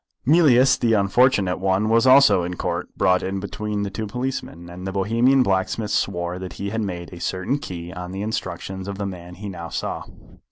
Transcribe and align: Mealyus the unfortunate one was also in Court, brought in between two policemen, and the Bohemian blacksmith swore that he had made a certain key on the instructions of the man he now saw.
Mealyus 0.25 0.79
the 0.79 0.93
unfortunate 0.93 1.59
one 1.59 1.87
was 1.87 2.07
also 2.07 2.41
in 2.41 2.55
Court, 2.55 2.87
brought 2.97 3.21
in 3.21 3.39
between 3.39 3.85
two 3.91 4.07
policemen, 4.07 4.67
and 4.67 4.87
the 4.87 4.91
Bohemian 4.91 5.43
blacksmith 5.43 5.91
swore 5.91 6.39
that 6.39 6.53
he 6.53 6.71
had 6.71 6.81
made 6.81 7.13
a 7.13 7.19
certain 7.19 7.59
key 7.59 7.93
on 7.93 8.11
the 8.11 8.23
instructions 8.23 8.87
of 8.87 8.97
the 8.97 9.05
man 9.05 9.35
he 9.35 9.47
now 9.47 9.69
saw. 9.69 10.01